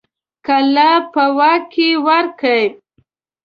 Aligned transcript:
قلعه 0.47 0.95
په 1.13 1.23
واک 1.37 1.63
کې 1.73 1.87
ورکړي. 2.07 2.63